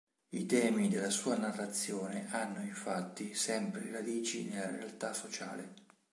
[0.31, 5.73] I temi della sua narrazione hanno infatti sempre radici nella realtà sociale.